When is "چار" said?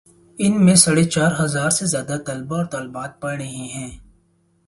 1.03-1.31